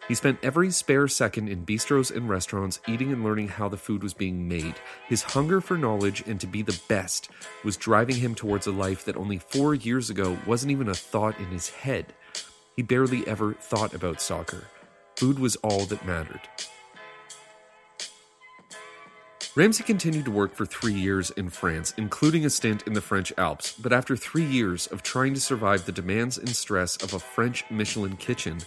He 0.08 0.14
spent 0.14 0.38
every 0.42 0.70
spare 0.70 1.08
second 1.08 1.48
in 1.48 1.66
bistros 1.66 2.14
and 2.14 2.28
restaurants 2.28 2.80
eating 2.86 3.12
and 3.12 3.24
learning 3.24 3.48
how 3.48 3.68
the 3.68 3.76
food 3.76 4.02
was 4.02 4.14
being 4.14 4.46
made. 4.46 4.76
His 5.08 5.22
hunger 5.22 5.60
for 5.60 5.76
knowledge 5.76 6.22
and 6.26 6.40
to 6.40 6.46
be 6.46 6.62
the 6.62 6.80
best 6.88 7.28
was 7.64 7.76
driving 7.76 8.16
him 8.16 8.34
towards 8.34 8.68
a 8.68 8.72
life 8.72 9.04
that 9.04 9.16
only 9.16 9.38
four 9.38 9.74
years 9.74 10.08
ago 10.08 10.38
wasn't 10.46 10.70
even 10.70 10.88
a 10.88 10.94
thought 10.94 11.38
in 11.40 11.46
his 11.46 11.70
head. 11.70 12.14
He 12.76 12.82
barely 12.82 13.26
ever 13.26 13.54
thought 13.54 13.94
about 13.94 14.20
soccer. 14.20 14.64
Food 15.16 15.38
was 15.38 15.56
all 15.56 15.86
that 15.86 16.06
mattered. 16.06 16.42
Ramsay 19.56 19.84
continued 19.84 20.26
to 20.26 20.30
work 20.30 20.54
for 20.54 20.66
three 20.66 20.92
years 20.92 21.30
in 21.30 21.48
France, 21.48 21.94
including 21.96 22.44
a 22.44 22.50
stint 22.50 22.86
in 22.86 22.92
the 22.92 23.00
French 23.00 23.32
Alps. 23.38 23.74
But 23.80 23.94
after 23.94 24.14
three 24.14 24.44
years 24.44 24.86
of 24.88 25.02
trying 25.02 25.32
to 25.32 25.40
survive 25.40 25.86
the 25.86 25.92
demands 25.92 26.36
and 26.36 26.54
stress 26.54 26.96
of 26.98 27.14
a 27.14 27.18
French 27.18 27.64
Michelin 27.70 28.18
kitchen, 28.18 28.58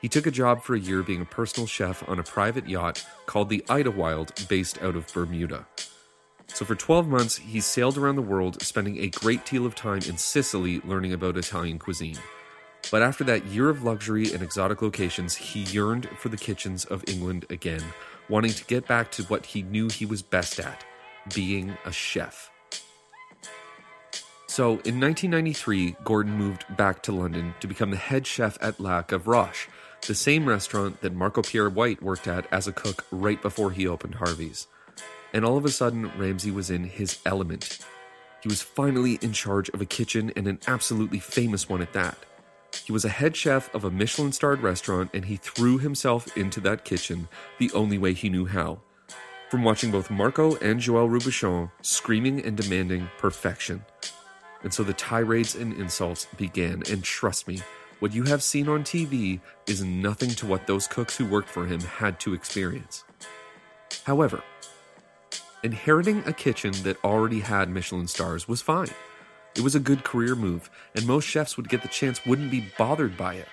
he 0.00 0.08
took 0.08 0.26
a 0.26 0.30
job 0.30 0.62
for 0.62 0.74
a 0.74 0.80
year 0.80 1.02
being 1.02 1.20
a 1.20 1.26
personal 1.26 1.66
chef 1.66 2.06
on 2.08 2.18
a 2.18 2.24
private 2.24 2.68
yacht 2.68 3.04
called 3.26 3.48
the 3.48 3.64
Idlewild, 3.68 4.48
based 4.48 4.80
out 4.82 4.96
of 4.96 5.12
Bermuda. 5.12 5.66
So 6.48 6.64
for 6.64 6.74
12 6.74 7.06
months, 7.06 7.36
he 7.36 7.60
sailed 7.60 7.96
around 7.96 8.16
the 8.16 8.22
world, 8.22 8.60
spending 8.62 8.98
a 8.98 9.08
great 9.08 9.46
deal 9.46 9.66
of 9.66 9.74
time 9.74 10.00
in 10.08 10.18
Sicily 10.18 10.80
learning 10.84 11.12
about 11.12 11.36
Italian 11.36 11.78
cuisine. 11.78 12.18
But 12.90 13.02
after 13.02 13.24
that 13.24 13.46
year 13.46 13.68
of 13.68 13.84
luxury 13.84 14.32
and 14.32 14.42
exotic 14.42 14.82
locations, 14.82 15.36
he 15.36 15.60
yearned 15.60 16.08
for 16.18 16.28
the 16.28 16.36
kitchens 16.36 16.84
of 16.86 17.04
England 17.06 17.46
again, 17.50 17.82
wanting 18.28 18.52
to 18.52 18.64
get 18.64 18.88
back 18.88 19.10
to 19.12 19.22
what 19.24 19.46
he 19.46 19.62
knew 19.62 19.88
he 19.88 20.06
was 20.06 20.22
best 20.22 20.58
at 20.58 20.84
being 21.34 21.76
a 21.84 21.92
chef. 21.92 22.50
So 24.46 24.70
in 24.70 24.98
1993, 24.98 25.96
Gordon 26.02 26.32
moved 26.32 26.64
back 26.76 27.02
to 27.04 27.12
London 27.12 27.54
to 27.60 27.68
become 27.68 27.92
the 27.92 27.96
head 27.96 28.26
chef 28.26 28.58
at 28.60 28.80
La 28.80 29.02
Gavroche, 29.02 29.68
the 30.06 30.14
same 30.14 30.48
restaurant 30.48 31.00
that 31.02 31.14
Marco 31.14 31.42
Pierre 31.42 31.70
White 31.70 32.02
worked 32.02 32.26
at 32.26 32.46
as 32.52 32.66
a 32.66 32.72
cook 32.72 33.04
right 33.10 33.40
before 33.40 33.70
he 33.70 33.86
opened 33.86 34.16
Harvey's. 34.16 34.66
And 35.32 35.44
all 35.44 35.56
of 35.56 35.64
a 35.64 35.70
sudden, 35.70 36.10
Ramsay 36.18 36.50
was 36.50 36.70
in 36.70 36.84
his 36.84 37.18
element. 37.24 37.78
He 38.42 38.48
was 38.48 38.62
finally 38.62 39.18
in 39.20 39.32
charge 39.32 39.68
of 39.70 39.80
a 39.80 39.86
kitchen 39.86 40.32
and 40.34 40.48
an 40.48 40.60
absolutely 40.66 41.18
famous 41.18 41.68
one 41.68 41.82
at 41.82 41.92
that. 41.92 42.16
He 42.84 42.92
was 42.92 43.04
a 43.04 43.10
head 43.10 43.36
chef 43.36 43.72
of 43.74 43.84
a 43.84 43.90
Michelin 43.90 44.32
starred 44.32 44.62
restaurant 44.62 45.10
and 45.12 45.24
he 45.24 45.36
threw 45.36 45.78
himself 45.78 46.36
into 46.36 46.60
that 46.60 46.84
kitchen 46.84 47.28
the 47.58 47.70
only 47.72 47.98
way 47.98 48.12
he 48.12 48.30
knew 48.30 48.46
how. 48.46 48.80
From 49.50 49.64
watching 49.64 49.90
both 49.90 50.10
Marco 50.10 50.56
and 50.56 50.80
Joël 50.80 51.10
Robuchon 51.10 51.70
screaming 51.82 52.44
and 52.44 52.56
demanding 52.56 53.10
perfection. 53.18 53.84
And 54.62 54.72
so 54.72 54.82
the 54.82 54.92
tirades 54.92 55.54
and 55.54 55.72
insults 55.74 56.26
began, 56.36 56.82
and 56.90 57.02
trust 57.02 57.48
me, 57.48 57.60
what 58.00 58.14
you 58.14 58.24
have 58.24 58.42
seen 58.42 58.68
on 58.68 58.82
TV 58.82 59.40
is 59.66 59.84
nothing 59.84 60.30
to 60.30 60.46
what 60.46 60.66
those 60.66 60.88
cooks 60.88 61.16
who 61.16 61.26
worked 61.26 61.48
for 61.48 61.66
him 61.66 61.80
had 61.80 62.18
to 62.20 62.34
experience. 62.34 63.04
However, 64.04 64.42
inheriting 65.62 66.22
a 66.26 66.32
kitchen 66.32 66.72
that 66.82 67.02
already 67.04 67.40
had 67.40 67.68
Michelin 67.68 68.08
stars 68.08 68.48
was 68.48 68.62
fine. 68.62 68.90
It 69.54 69.60
was 69.60 69.74
a 69.74 69.80
good 69.80 70.02
career 70.02 70.34
move, 70.34 70.70
and 70.94 71.06
most 71.06 71.26
chefs 71.26 71.56
would 71.56 71.68
get 71.68 71.82
the 71.82 71.88
chance 71.88 72.24
wouldn't 72.24 72.50
be 72.50 72.72
bothered 72.78 73.16
by 73.16 73.34
it. 73.34 73.48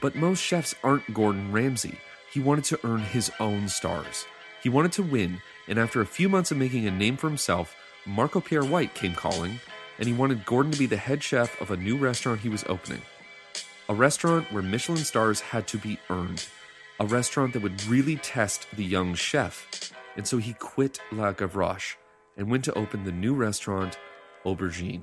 But 0.00 0.14
most 0.14 0.40
chefs 0.40 0.74
aren't 0.82 1.14
Gordon 1.14 1.50
Ramsay. 1.50 1.98
He 2.32 2.40
wanted 2.40 2.64
to 2.64 2.80
earn 2.84 3.00
his 3.00 3.30
own 3.40 3.68
stars. 3.68 4.26
He 4.62 4.68
wanted 4.68 4.92
to 4.92 5.02
win, 5.02 5.40
and 5.68 5.78
after 5.78 6.00
a 6.00 6.06
few 6.06 6.28
months 6.28 6.50
of 6.50 6.58
making 6.58 6.86
a 6.86 6.90
name 6.90 7.16
for 7.16 7.28
himself, 7.28 7.74
Marco 8.04 8.40
Pierre 8.40 8.64
White 8.64 8.94
came 8.94 9.14
calling, 9.14 9.60
and 9.98 10.06
he 10.06 10.12
wanted 10.12 10.44
Gordon 10.44 10.72
to 10.72 10.78
be 10.78 10.86
the 10.86 10.96
head 10.96 11.22
chef 11.22 11.58
of 11.62 11.70
a 11.70 11.76
new 11.76 11.96
restaurant 11.96 12.40
he 12.40 12.48
was 12.48 12.64
opening. 12.68 13.00
A 13.90 13.94
restaurant 13.94 14.50
where 14.50 14.62
Michelin 14.62 15.04
stars 15.04 15.40
had 15.40 15.66
to 15.68 15.76
be 15.76 15.98
earned. 16.08 16.46
A 17.00 17.04
restaurant 17.04 17.52
that 17.52 17.62
would 17.62 17.84
really 17.84 18.16
test 18.16 18.66
the 18.74 18.84
young 18.84 19.14
chef. 19.14 19.92
And 20.16 20.26
so 20.26 20.38
he 20.38 20.54
quit 20.54 21.00
La 21.12 21.34
Gavroche 21.34 21.96
and 22.34 22.50
went 22.50 22.64
to 22.64 22.72
open 22.78 23.04
the 23.04 23.12
new 23.12 23.34
restaurant 23.34 23.98
aubergine. 24.46 25.02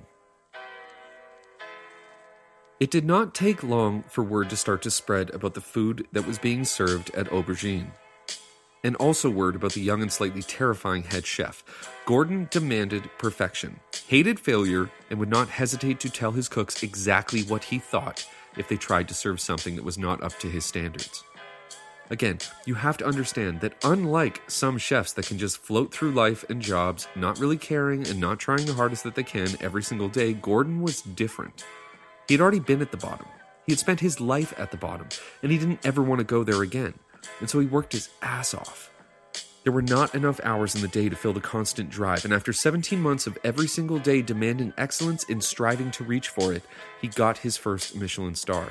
It 2.80 2.90
did 2.90 3.06
not 3.06 3.36
take 3.36 3.62
long 3.62 4.02
for 4.10 4.24
word 4.24 4.50
to 4.50 4.58
start 4.58 4.82
to 4.82 4.90
spread 4.90 5.30
about 5.30 5.54
the 5.54 5.62
food 5.62 6.08
that 6.12 6.26
was 6.26 6.40
being 6.40 6.66
served 6.66 7.14
at 7.14 7.30
aubergine. 7.30 7.92
And 8.84 8.96
also 8.96 9.30
word 9.30 9.56
about 9.56 9.74
the 9.74 9.82
young 9.82 10.02
and 10.02 10.12
slightly 10.12 10.42
terrifying 10.42 11.04
head 11.04 11.28
chef. 11.28 11.64
Gordon 12.08 12.48
demanded 12.50 13.12
perfection, 13.20 13.80
hated 14.08 14.40
failure, 14.40 14.90
and 15.12 15.20
would 15.20 15.30
not 15.30 15.50
hesitate 15.50 16.00
to 16.00 16.10
tell 16.10 16.32
his 16.32 16.50
cooks 16.50 16.82
exactly 16.82 17.44
what 17.44 17.66
he 17.66 17.78
thought 17.78 18.26
if 18.58 18.68
they 18.68 18.78
tried 18.78 19.08
to 19.08 19.14
serve 19.14 19.40
something 19.40 19.76
that 19.76 19.86
was 19.86 19.98
not 19.98 20.22
up 20.24 20.38
to 20.40 20.50
his 20.50 20.66
standards. 20.66 21.24
Again, 22.10 22.40
you 22.66 22.76
have 22.76 22.98
to 22.98 23.06
understand 23.06 23.62
that 23.62 23.76
unlike 23.86 24.42
some 24.48 24.78
chefs 24.78 25.14
that 25.14 25.28
can 25.28 25.38
just 25.38 25.60
float 25.60 25.94
through 25.94 26.12
life 26.12 26.44
and 26.50 26.62
jobs, 26.62 27.08
not 27.16 27.40
really 27.40 27.58
caring 27.58 28.06
and 28.06 28.20
not 28.20 28.38
trying 28.38 28.66
the 28.66 28.74
hardest 28.74 29.06
that 29.06 29.16
they 29.16 29.24
can 29.24 29.48
every 29.62 29.82
single 29.82 30.10
day, 30.10 30.34
Gordon 30.34 30.82
was 30.82 31.02
different. 31.02 31.64
He 32.28 32.34
had 32.34 32.42
already 32.42 32.60
been 32.60 32.82
at 32.82 32.92
the 32.92 32.98
bottom. 32.98 33.28
He 33.66 33.72
had 33.72 33.80
spent 33.80 34.02
his 34.02 34.20
life 34.20 34.54
at 34.60 34.72
the 34.72 34.78
bottom, 34.78 35.08
and 35.42 35.54
he 35.54 35.58
didn't 35.58 35.86
ever 35.86 36.02
want 36.02 36.20
to 36.20 36.26
go 36.26 36.44
there 36.44 36.62
again. 36.62 36.96
And 37.40 37.50
so 37.50 37.62
he 37.62 37.66
worked 37.66 37.94
his 37.94 38.10
ass 38.22 38.54
off. 38.54 38.91
There 39.64 39.74
were 39.74 39.82
not 39.82 40.16
enough 40.16 40.40
hours 40.44 40.76
in 40.76 40.82
the 40.82 40.88
day 40.88 41.08
to 41.10 41.16
fill 41.16 41.34
the 41.34 41.40
constant 41.40 41.90
drive, 41.90 42.26
and 42.26 42.34
after 42.34 42.52
17 42.52 43.00
months 43.00 43.28
of 43.28 43.38
every 43.44 43.68
single 43.68 44.00
day 44.00 44.22
demanding 44.22 44.74
excellence 44.78 45.26
and 45.30 45.44
striving 45.44 45.92
to 45.92 46.04
reach 46.04 46.30
for 46.30 46.52
it, 46.52 46.64
he 47.00 47.08
got 47.08 47.40
his 47.40 47.58
first 47.58 47.96
Michelin 47.96 48.36
star 48.36 48.70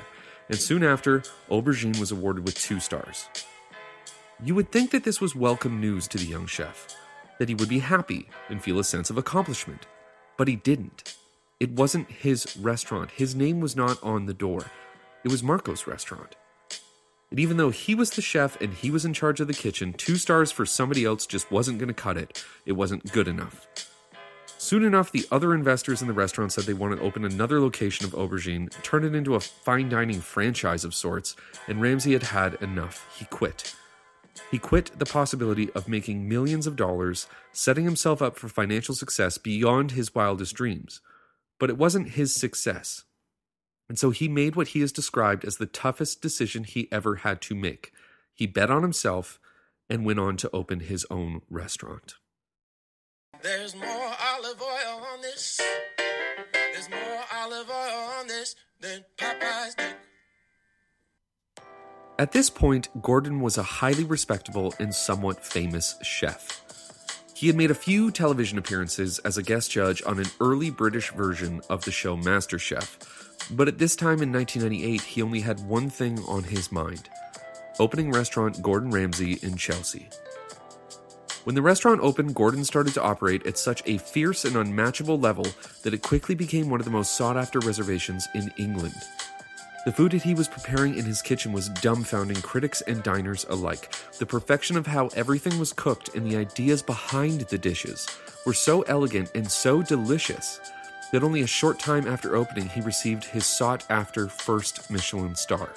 and 0.51 0.59
soon 0.59 0.83
after, 0.83 1.23
Aubergine 1.49 1.97
was 1.97 2.11
awarded 2.11 2.45
with 2.45 2.59
two 2.59 2.81
stars. 2.81 3.29
You 4.43 4.53
would 4.53 4.69
think 4.69 4.91
that 4.91 5.05
this 5.05 5.21
was 5.21 5.33
welcome 5.33 5.79
news 5.79 6.09
to 6.09 6.17
the 6.17 6.25
young 6.25 6.45
chef, 6.45 6.93
that 7.39 7.47
he 7.47 7.55
would 7.55 7.69
be 7.69 7.79
happy 7.79 8.27
and 8.49 8.61
feel 8.61 8.77
a 8.77 8.83
sense 8.83 9.09
of 9.09 9.17
accomplishment. 9.17 9.87
But 10.35 10.49
he 10.49 10.57
didn't. 10.57 11.15
It 11.61 11.71
wasn't 11.71 12.11
his 12.11 12.57
restaurant. 12.57 13.11
His 13.11 13.33
name 13.33 13.61
was 13.61 13.77
not 13.77 14.03
on 14.03 14.25
the 14.25 14.33
door. 14.33 14.65
It 15.23 15.31
was 15.31 15.41
Marco's 15.41 15.87
restaurant. 15.87 16.35
And 17.31 17.39
even 17.39 17.57
though 17.57 17.69
he 17.69 17.95
was 17.95 18.11
the 18.11 18.21
chef 18.21 18.59
and 18.61 18.73
he 18.73 18.91
was 18.91 19.05
in 19.05 19.13
charge 19.13 19.39
of 19.39 19.47
the 19.47 19.53
kitchen, 19.53 19.93
two 19.93 20.17
stars 20.17 20.51
for 20.51 20.65
somebody 20.65 21.05
else 21.05 21.25
just 21.25 21.49
wasn't 21.49 21.79
going 21.79 21.87
to 21.87 21.93
cut 21.93 22.17
it. 22.17 22.45
It 22.65 22.73
wasn't 22.73 23.11
good 23.13 23.27
enough. 23.27 23.67
Soon 24.57 24.83
enough, 24.83 25.11
the 25.11 25.25
other 25.31 25.55
investors 25.55 26.01
in 26.01 26.07
the 26.07 26.13
restaurant 26.13 26.51
said 26.51 26.65
they 26.65 26.73
wanted 26.73 26.97
to 26.97 27.01
open 27.01 27.25
another 27.25 27.59
location 27.59 28.05
of 28.05 28.11
Aubergine, 28.11 28.69
turn 28.83 29.03
it 29.03 29.15
into 29.15 29.33
a 29.33 29.39
fine 29.39 29.89
dining 29.89 30.19
franchise 30.21 30.83
of 30.83 30.93
sorts, 30.93 31.35
and 31.67 31.81
Ramsay 31.81 32.13
had 32.13 32.23
had 32.23 32.53
enough. 32.55 33.07
He 33.17 33.25
quit. 33.25 33.75
He 34.51 34.59
quit 34.59 34.91
the 34.99 35.05
possibility 35.05 35.71
of 35.71 35.87
making 35.87 36.29
millions 36.29 36.67
of 36.67 36.75
dollars, 36.75 37.27
setting 37.53 37.85
himself 37.85 38.21
up 38.21 38.37
for 38.37 38.49
financial 38.49 38.93
success 38.93 39.37
beyond 39.37 39.91
his 39.91 40.13
wildest 40.13 40.53
dreams. 40.53 41.01
But 41.59 41.69
it 41.69 41.77
wasn't 41.77 42.09
his 42.09 42.35
success. 42.35 43.03
And 43.91 43.99
so 43.99 44.11
he 44.11 44.29
made 44.29 44.55
what 44.55 44.69
he 44.69 44.79
has 44.79 44.93
described 44.93 45.43
as 45.43 45.57
the 45.57 45.65
toughest 45.65 46.21
decision 46.21 46.63
he 46.63 46.87
ever 46.93 47.15
had 47.15 47.41
to 47.41 47.53
make. 47.53 47.91
He 48.33 48.47
bet 48.47 48.71
on 48.71 48.83
himself 48.83 49.37
and 49.89 50.05
went 50.05 50.17
on 50.17 50.37
to 50.37 50.49
open 50.53 50.79
his 50.79 51.05
own 51.11 51.41
restaurant. 51.49 52.13
There's 53.41 53.75
more 53.75 53.85
olive 53.85 54.61
oil 54.61 55.05
on 55.11 55.21
this. 55.21 55.59
There's 56.53 56.89
more 56.89 57.19
olive 57.35 57.69
oil 57.69 58.09
on 58.17 58.27
this 58.27 58.55
than 58.79 59.03
Popeye's 59.17 59.75
dick. 59.75 59.97
At 62.17 62.31
this 62.31 62.49
point, 62.49 62.87
Gordon 63.01 63.41
was 63.41 63.57
a 63.57 63.63
highly 63.63 64.05
respectable 64.05 64.73
and 64.79 64.95
somewhat 64.95 65.45
famous 65.45 65.97
chef. 66.01 66.61
He 67.35 67.47
had 67.47 67.57
made 67.57 67.71
a 67.71 67.75
few 67.75 68.09
television 68.09 68.57
appearances 68.57 69.19
as 69.19 69.37
a 69.37 69.43
guest 69.43 69.69
judge 69.69 70.01
on 70.05 70.17
an 70.17 70.27
early 70.39 70.69
British 70.69 71.11
version 71.11 71.59
of 71.69 71.83
the 71.83 71.91
show 71.91 72.15
MasterChef, 72.15 73.30
but 73.49 73.67
at 73.67 73.77
this 73.77 73.95
time 73.95 74.21
in 74.21 74.31
1998, 74.31 75.01
he 75.01 75.21
only 75.21 75.41
had 75.41 75.59
one 75.67 75.89
thing 75.89 76.19
on 76.27 76.43
his 76.43 76.71
mind 76.71 77.09
opening 77.79 78.11
restaurant 78.11 78.61
Gordon 78.61 78.91
Ramsay 78.91 79.39
in 79.41 79.57
Chelsea. 79.57 80.07
When 81.45 81.55
the 81.55 81.61
restaurant 81.63 82.01
opened, 82.01 82.35
Gordon 82.35 82.63
started 82.63 82.93
to 82.93 83.01
operate 83.01 83.47
at 83.47 83.57
such 83.57 83.81
a 83.87 83.97
fierce 83.97 84.45
and 84.45 84.55
unmatchable 84.55 85.19
level 85.19 85.47
that 85.81 85.93
it 85.93 86.03
quickly 86.03 86.35
became 86.35 86.69
one 86.69 86.79
of 86.79 86.85
the 86.85 86.91
most 86.91 87.15
sought 87.17 87.37
after 87.37 87.59
reservations 87.59 88.27
in 88.35 88.53
England. 88.57 88.93
The 89.83 89.91
food 89.91 90.11
that 90.11 90.21
he 90.21 90.35
was 90.35 90.47
preparing 90.47 90.95
in 90.95 91.05
his 91.05 91.23
kitchen 91.23 91.51
was 91.51 91.69
dumbfounding 91.69 92.43
critics 92.43 92.81
and 92.81 93.01
diners 93.01 93.47
alike. 93.49 93.91
The 94.19 94.27
perfection 94.27 94.77
of 94.77 94.85
how 94.85 95.07
everything 95.15 95.57
was 95.57 95.73
cooked 95.73 96.15
and 96.15 96.23
the 96.23 96.37
ideas 96.37 96.83
behind 96.83 97.41
the 97.41 97.57
dishes 97.57 98.07
were 98.45 98.53
so 98.53 98.83
elegant 98.83 99.31
and 99.33 99.49
so 99.49 99.81
delicious 99.81 100.59
that 101.11 101.23
only 101.23 101.41
a 101.41 101.47
short 101.47 101.79
time 101.79 102.07
after 102.07 102.35
opening 102.35 102.69
he 102.69 102.81
received 102.81 103.25
his 103.25 103.45
sought 103.45 103.85
after 103.89 104.27
first 104.27 104.89
Michelin 104.89 105.35
star. 105.35 105.69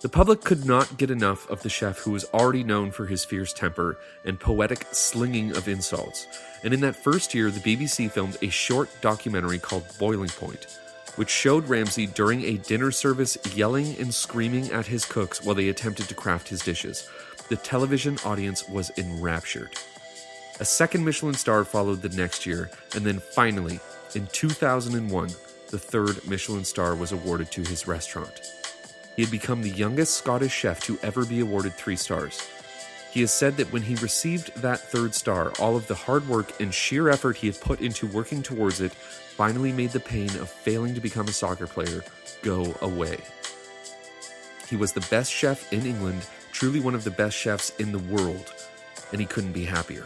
The 0.00 0.08
public 0.08 0.42
could 0.42 0.64
not 0.64 0.96
get 0.96 1.10
enough 1.10 1.50
of 1.50 1.62
the 1.62 1.68
chef 1.68 1.98
who 1.98 2.12
was 2.12 2.24
already 2.26 2.62
known 2.62 2.92
for 2.92 3.06
his 3.06 3.24
fierce 3.24 3.52
temper 3.52 3.98
and 4.24 4.38
poetic 4.38 4.86
slinging 4.92 5.56
of 5.56 5.66
insults. 5.66 6.28
And 6.62 6.72
in 6.72 6.80
that 6.82 6.94
first 6.94 7.34
year, 7.34 7.50
the 7.50 7.58
BBC 7.58 8.08
filmed 8.08 8.36
a 8.40 8.48
short 8.48 8.88
documentary 9.00 9.58
called 9.58 9.86
Boiling 9.98 10.28
Point, 10.28 10.78
which 11.16 11.30
showed 11.30 11.68
Ramsay 11.68 12.06
during 12.06 12.44
a 12.44 12.58
dinner 12.58 12.92
service 12.92 13.36
yelling 13.56 13.96
and 13.98 14.14
screaming 14.14 14.70
at 14.70 14.86
his 14.86 15.04
cooks 15.04 15.42
while 15.42 15.56
they 15.56 15.68
attempted 15.68 16.08
to 16.08 16.14
craft 16.14 16.48
his 16.48 16.62
dishes. 16.62 17.08
The 17.48 17.56
television 17.56 18.18
audience 18.24 18.68
was 18.68 18.92
enraptured. 18.98 19.70
A 20.60 20.64
second 20.64 21.04
Michelin 21.04 21.34
star 21.34 21.62
followed 21.64 22.02
the 22.02 22.08
next 22.16 22.44
year, 22.44 22.68
and 22.96 23.04
then 23.04 23.20
finally, 23.20 23.78
in 24.16 24.26
2001, 24.26 25.28
the 25.70 25.78
third 25.78 26.26
Michelin 26.26 26.64
star 26.64 26.96
was 26.96 27.12
awarded 27.12 27.52
to 27.52 27.60
his 27.60 27.86
restaurant. 27.86 28.40
He 29.14 29.22
had 29.22 29.30
become 29.30 29.62
the 29.62 29.70
youngest 29.70 30.14
Scottish 30.14 30.52
chef 30.52 30.80
to 30.80 30.98
ever 31.02 31.24
be 31.24 31.38
awarded 31.38 31.74
three 31.74 31.94
stars. 31.94 32.40
He 33.12 33.20
has 33.20 33.32
said 33.32 33.56
that 33.56 33.72
when 33.72 33.82
he 33.82 33.94
received 33.96 34.52
that 34.56 34.80
third 34.80 35.14
star, 35.14 35.52
all 35.60 35.76
of 35.76 35.86
the 35.86 35.94
hard 35.94 36.28
work 36.28 36.60
and 36.60 36.74
sheer 36.74 37.08
effort 37.08 37.36
he 37.36 37.46
had 37.46 37.60
put 37.60 37.80
into 37.80 38.08
working 38.08 38.42
towards 38.42 38.80
it 38.80 38.92
finally 38.92 39.72
made 39.72 39.90
the 39.90 40.00
pain 40.00 40.30
of 40.36 40.50
failing 40.50 40.92
to 40.94 41.00
become 41.00 41.28
a 41.28 41.32
soccer 41.32 41.68
player 41.68 42.02
go 42.42 42.74
away. 42.82 43.18
He 44.68 44.74
was 44.74 44.92
the 44.92 45.06
best 45.08 45.32
chef 45.32 45.72
in 45.72 45.86
England, 45.86 46.26
truly 46.50 46.80
one 46.80 46.96
of 46.96 47.04
the 47.04 47.12
best 47.12 47.36
chefs 47.36 47.70
in 47.78 47.92
the 47.92 47.98
world, 48.00 48.52
and 49.12 49.20
he 49.20 49.26
couldn't 49.26 49.52
be 49.52 49.64
happier. 49.64 50.04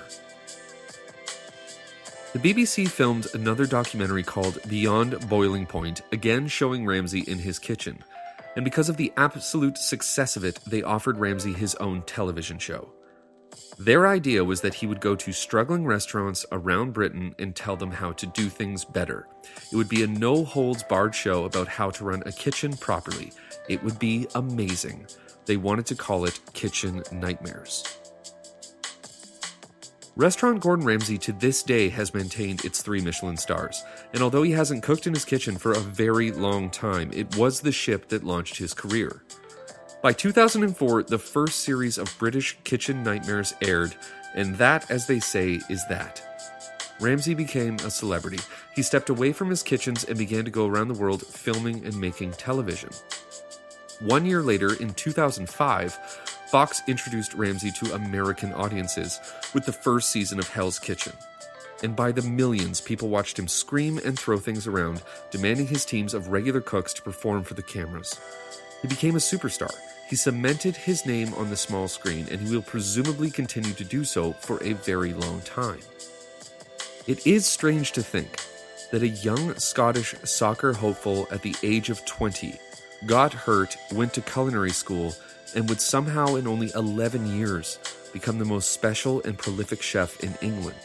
The 2.32 2.38
BBC 2.38 2.88
filmed 2.88 3.26
another 3.34 3.66
documentary 3.66 4.22
called 4.22 4.58
Beyond 4.66 5.28
Boiling 5.28 5.66
Point, 5.66 6.00
again 6.12 6.48
showing 6.48 6.86
Ramsay 6.86 7.20
in 7.26 7.38
his 7.38 7.58
kitchen. 7.58 8.02
And 8.56 8.64
because 8.64 8.88
of 8.88 8.96
the 8.96 9.12
absolute 9.18 9.76
success 9.76 10.34
of 10.36 10.42
it, 10.42 10.58
they 10.66 10.82
offered 10.82 11.18
Ramsay 11.18 11.52
his 11.52 11.74
own 11.74 12.00
television 12.02 12.58
show. 12.58 12.90
Their 13.78 14.06
idea 14.06 14.44
was 14.44 14.62
that 14.62 14.72
he 14.72 14.86
would 14.86 15.02
go 15.02 15.14
to 15.14 15.30
struggling 15.30 15.84
restaurants 15.84 16.46
around 16.52 16.94
Britain 16.94 17.34
and 17.38 17.54
tell 17.54 17.76
them 17.76 17.90
how 17.90 18.12
to 18.12 18.26
do 18.26 18.48
things 18.48 18.82
better. 18.82 19.28
It 19.70 19.76
would 19.76 19.90
be 19.90 20.02
a 20.02 20.06
no 20.06 20.42
holds 20.42 20.82
barred 20.84 21.14
show 21.14 21.44
about 21.44 21.68
how 21.68 21.90
to 21.90 22.04
run 22.04 22.22
a 22.24 22.32
kitchen 22.32 22.74
properly. 22.78 23.32
It 23.68 23.84
would 23.84 23.98
be 23.98 24.26
amazing. 24.34 25.06
They 25.44 25.58
wanted 25.58 25.84
to 25.86 25.96
call 25.96 26.24
it 26.24 26.40
Kitchen 26.54 27.02
Nightmares. 27.12 28.01
Restaurant 30.14 30.60
Gordon 30.60 30.84
Ramsay 30.84 31.16
to 31.18 31.32
this 31.32 31.62
day 31.62 31.88
has 31.88 32.12
maintained 32.12 32.66
its 32.66 32.82
three 32.82 33.00
Michelin 33.00 33.38
stars, 33.38 33.82
and 34.12 34.22
although 34.22 34.42
he 34.42 34.52
hasn't 34.52 34.82
cooked 34.82 35.06
in 35.06 35.14
his 35.14 35.24
kitchen 35.24 35.56
for 35.56 35.72
a 35.72 35.80
very 35.80 36.30
long 36.30 36.68
time, 36.68 37.10
it 37.14 37.34
was 37.34 37.60
the 37.60 37.72
ship 37.72 38.08
that 38.08 38.22
launched 38.22 38.58
his 38.58 38.74
career. 38.74 39.22
By 40.02 40.12
2004, 40.12 41.04
the 41.04 41.18
first 41.18 41.60
series 41.60 41.96
of 41.96 42.14
British 42.18 42.58
Kitchen 42.62 43.02
Nightmares 43.02 43.54
aired, 43.62 43.94
and 44.34 44.54
that, 44.56 44.90
as 44.90 45.06
they 45.06 45.18
say, 45.18 45.60
is 45.70 45.82
that. 45.88 46.20
Ramsay 47.00 47.32
became 47.32 47.76
a 47.76 47.90
celebrity. 47.90 48.40
He 48.74 48.82
stepped 48.82 49.08
away 49.08 49.32
from 49.32 49.48
his 49.48 49.62
kitchens 49.62 50.04
and 50.04 50.18
began 50.18 50.44
to 50.44 50.50
go 50.50 50.66
around 50.66 50.88
the 50.88 51.00
world 51.00 51.26
filming 51.26 51.86
and 51.86 51.98
making 51.98 52.32
television. 52.32 52.90
One 54.00 54.26
year 54.26 54.42
later, 54.42 54.74
in 54.74 54.92
2005, 54.92 56.31
Fox 56.52 56.82
introduced 56.86 57.32
Ramsay 57.32 57.70
to 57.70 57.94
American 57.94 58.52
audiences 58.52 59.18
with 59.54 59.64
the 59.64 59.72
first 59.72 60.10
season 60.10 60.38
of 60.38 60.50
Hell's 60.50 60.78
Kitchen. 60.78 61.14
And 61.82 61.96
by 61.96 62.12
the 62.12 62.20
millions, 62.20 62.78
people 62.78 63.08
watched 63.08 63.38
him 63.38 63.48
scream 63.48 63.96
and 63.96 64.18
throw 64.18 64.38
things 64.38 64.66
around, 64.66 65.02
demanding 65.30 65.66
his 65.66 65.86
teams 65.86 66.12
of 66.12 66.28
regular 66.28 66.60
cooks 66.60 66.92
to 66.92 67.00
perform 67.00 67.42
for 67.44 67.54
the 67.54 67.62
cameras. 67.62 68.20
He 68.82 68.88
became 68.88 69.16
a 69.16 69.18
superstar. 69.18 69.74
He 70.10 70.14
cemented 70.14 70.76
his 70.76 71.06
name 71.06 71.32
on 71.38 71.48
the 71.48 71.56
small 71.56 71.88
screen, 71.88 72.26
and 72.30 72.38
he 72.42 72.54
will 72.54 72.60
presumably 72.60 73.30
continue 73.30 73.72
to 73.72 73.84
do 73.84 74.04
so 74.04 74.34
for 74.34 74.62
a 74.62 74.74
very 74.74 75.14
long 75.14 75.40
time. 75.40 75.80
It 77.06 77.26
is 77.26 77.46
strange 77.46 77.92
to 77.92 78.02
think 78.02 78.28
that 78.90 79.02
a 79.02 79.08
young 79.08 79.54
Scottish 79.54 80.14
soccer 80.24 80.74
hopeful 80.74 81.26
at 81.30 81.40
the 81.40 81.56
age 81.62 81.88
of 81.88 82.04
20 82.04 82.58
got 83.06 83.32
hurt, 83.32 83.74
went 83.90 84.12
to 84.12 84.20
culinary 84.20 84.72
school, 84.72 85.14
and 85.54 85.68
would 85.68 85.80
somehow, 85.80 86.34
in 86.36 86.46
only 86.46 86.70
11 86.74 87.26
years, 87.26 87.78
become 88.12 88.38
the 88.38 88.44
most 88.44 88.70
special 88.70 89.22
and 89.22 89.38
prolific 89.38 89.82
chef 89.82 90.22
in 90.22 90.34
England. 90.40 90.78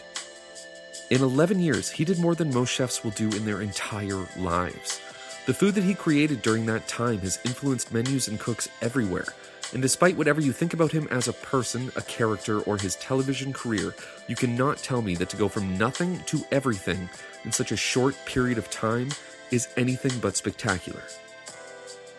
In 1.10 1.22
11 1.22 1.60
years, 1.60 1.90
he 1.90 2.04
did 2.04 2.20
more 2.20 2.36
than 2.36 2.54
most 2.54 2.70
chefs 2.70 3.04
will 3.04 3.12
do 3.12 3.30
in 3.30 3.46
their 3.46 3.62
entire 3.62 4.28
lives. 4.38 5.00
The 5.46 5.54
food 5.54 5.76
that 5.76 5.84
he 5.86 5.94
created 5.94 6.42
during 6.42 6.66
that 6.66 6.88
time 6.90 7.20
has 7.20 7.40
influenced 7.46 7.94
menus 7.94 8.28
and 8.28 8.38
cooks 8.38 8.68
everywhere. 8.82 9.28
And 9.72 9.82
despite 9.82 10.18
whatever 10.18 10.42
you 10.42 10.52
think 10.52 10.74
about 10.74 10.92
him 10.92 11.08
as 11.10 11.28
a 11.28 11.34
person, 11.34 11.92
a 11.96 12.02
character, 12.02 12.60
or 12.62 12.78
his 12.78 12.96
television 12.98 13.54
career, 13.54 13.94
you 14.28 14.36
cannot 14.36 14.78
tell 14.78 15.02
me 15.02 15.16
that 15.16 15.30
to 15.30 15.38
go 15.38 15.48
from 15.48 15.78
nothing 15.78 16.20
to 16.26 16.44
everything 16.52 17.10
in 17.46 17.52
such 17.52 17.72
a 17.72 17.78
short 17.78 18.16
period 18.26 18.58
of 18.58 18.70
time 18.70 19.10
is 19.52 19.70
anything 19.78 20.20
but 20.20 20.36
spectacular. 20.36 21.04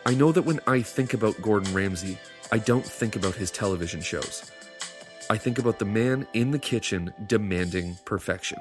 I 0.06 0.14
know 0.14 0.32
that 0.32 0.46
when 0.46 0.60
I 0.66 0.80
think 0.80 1.12
about 1.12 1.40
Gordon 1.42 1.74
Ramsay, 1.74 2.18
I 2.50 2.58
don't 2.58 2.84
think 2.84 3.14
about 3.14 3.34
his 3.34 3.50
television 3.50 4.00
shows. 4.00 4.50
I 5.28 5.36
think 5.36 5.58
about 5.58 5.78
the 5.78 5.84
man 5.84 6.26
in 6.32 6.50
the 6.50 6.58
kitchen 6.58 7.12
demanding 7.26 7.98
perfection. 8.06 8.58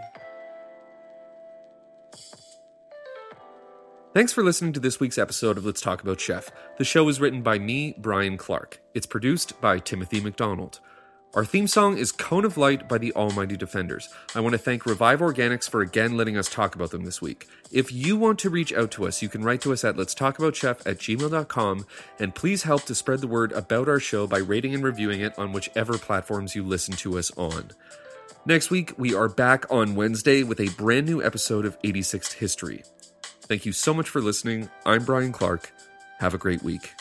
Thanks 4.14 4.34
for 4.34 4.44
listening 4.44 4.74
to 4.74 4.80
this 4.82 5.00
week's 5.00 5.18
episode 5.18 5.58
of 5.58 5.66
Let's 5.66 5.80
Talk 5.80 6.02
About 6.02 6.20
Chef. 6.20 6.52
The 6.78 6.84
show 6.84 7.08
is 7.08 7.22
written 7.22 7.42
by 7.42 7.60
me, 7.60 7.96
Brian 7.98 8.36
Clark. 8.36 8.82
It's 8.94 9.06
produced 9.06 9.62
by 9.62 9.80
Timothy 9.80 10.20
McDonald. 10.20 10.80
Our 11.34 11.46
theme 11.46 11.68
song 11.68 11.98
is 11.98 12.12
Cone 12.12 12.46
of 12.46 12.58
Light 12.58 12.88
by 12.88 12.98
the 12.98 13.14
Almighty 13.14 13.58
Defenders. 13.58 14.10
I 14.34 14.40
want 14.40 14.54
to 14.54 14.58
thank 14.58 14.86
Revive 14.86 15.20
Organics 15.20 15.70
for 15.70 15.82
again 15.82 16.18
letting 16.18 16.38
us 16.38 16.50
talk 16.50 16.74
about 16.74 16.92
them 16.92 17.04
this 17.04 17.22
week. 17.22 17.48
If 17.72 17.92
you 17.92 18.16
want 18.16 18.40
to 18.40 18.50
reach 18.50 18.74
out 18.74 18.92
to 18.92 19.06
us, 19.06 19.22
you 19.22 19.30
can 19.30 19.44
write 19.44 19.62
to 19.62 19.74
us 19.74 19.84
at 19.84 19.98
let's 19.98 20.16
talk 20.16 20.40
about 20.40 20.56
chef 20.56 20.86
at 20.88 20.98
gmail.com 20.98 21.86
and 22.18 22.34
please 22.34 22.64
help 22.64 22.86
to 22.86 22.96
spread 22.96 23.20
the 23.20 23.28
word 23.28 23.52
about 23.52 23.90
our 23.90 24.00
show 24.00 24.26
by 24.26 24.38
rating 24.38 24.74
and 24.74 24.84
reviewing 24.84 25.22
it 25.22 25.38
on 25.38 25.52
whichever 25.52 25.98
platforms 25.98 26.56
you 26.56 26.64
listen 26.64 26.96
to 26.96 27.20
us 27.20 27.30
on. 27.38 27.72
Next 28.46 28.72
week, 28.72 28.94
we 28.98 29.14
are 29.14 29.28
back 29.28 29.66
on 29.70 29.96
Wednesday 29.96 30.44
with 30.44 30.62
a 30.62 30.70
brand 30.70 31.06
new 31.06 31.22
episode 31.22 31.66
of 31.66 31.80
86th 31.82 32.34
History. 32.34 32.84
Thank 33.42 33.66
you 33.66 33.74
so 33.74 33.94
much 33.94 34.10
for 34.10 34.22
listening. 34.22 34.70
I'm 34.86 35.04
Brian 35.04 35.34
Clark. 35.34 35.72
Have 36.20 36.34
a 36.34 36.38
great 36.38 36.64
week. 36.64 36.94